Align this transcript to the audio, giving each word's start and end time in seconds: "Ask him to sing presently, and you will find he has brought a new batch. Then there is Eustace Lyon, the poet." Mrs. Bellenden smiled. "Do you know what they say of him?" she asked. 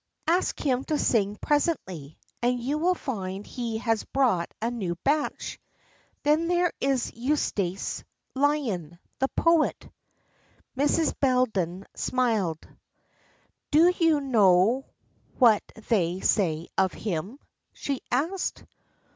"Ask 0.25 0.59
him 0.65 0.83
to 0.85 0.97
sing 0.97 1.35
presently, 1.39 2.17
and 2.41 2.59
you 2.59 2.79
will 2.79 2.95
find 2.95 3.45
he 3.45 3.77
has 3.77 4.03
brought 4.03 4.51
a 4.59 4.71
new 4.71 4.95
batch. 5.03 5.59
Then 6.23 6.47
there 6.47 6.73
is 6.81 7.13
Eustace 7.13 8.03
Lyon, 8.33 8.97
the 9.19 9.27
poet." 9.27 9.87
Mrs. 10.75 11.13
Bellenden 11.19 11.85
smiled. 11.95 12.67
"Do 13.69 13.93
you 13.95 14.19
know 14.21 14.87
what 15.37 15.61
they 15.87 16.19
say 16.21 16.67
of 16.79 16.93
him?" 16.93 17.37
she 17.71 18.01
asked. 18.11 18.65